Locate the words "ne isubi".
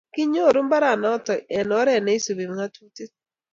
2.03-2.45